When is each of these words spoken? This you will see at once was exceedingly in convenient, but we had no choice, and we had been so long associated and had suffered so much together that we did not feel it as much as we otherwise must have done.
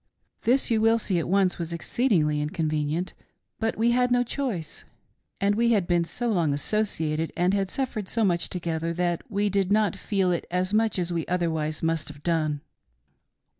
This 0.41 0.71
you 0.71 0.81
will 0.81 0.97
see 0.97 1.19
at 1.19 1.29
once 1.29 1.59
was 1.59 1.71
exceedingly 1.71 2.41
in 2.41 2.49
convenient, 2.49 3.13
but 3.59 3.77
we 3.77 3.91
had 3.91 4.09
no 4.09 4.23
choice, 4.23 4.83
and 5.39 5.53
we 5.53 5.73
had 5.73 5.85
been 5.85 6.05
so 6.05 6.27
long 6.29 6.55
associated 6.55 7.31
and 7.37 7.53
had 7.53 7.69
suffered 7.69 8.09
so 8.09 8.25
much 8.25 8.49
together 8.49 8.93
that 8.95 9.21
we 9.29 9.47
did 9.47 9.71
not 9.71 9.95
feel 9.95 10.31
it 10.31 10.47
as 10.49 10.73
much 10.73 10.97
as 10.97 11.13
we 11.13 11.27
otherwise 11.27 11.83
must 11.83 12.07
have 12.07 12.23
done. 12.23 12.61